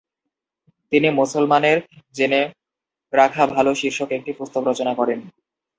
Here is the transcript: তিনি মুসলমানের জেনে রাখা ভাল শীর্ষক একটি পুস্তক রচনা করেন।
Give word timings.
তিনি 0.91 1.07
মুসলমানের 1.11 1.77
জেনে 2.13 2.41
রাখা 3.13 3.43
ভাল 3.47 3.67
শীর্ষক 3.73 4.09
একটি 4.11 4.31
পুস্তক 4.33 4.63
রচনা 4.67 4.93
করেন। 4.95 5.19